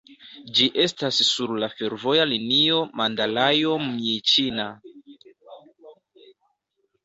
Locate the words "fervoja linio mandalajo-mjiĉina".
1.73-4.69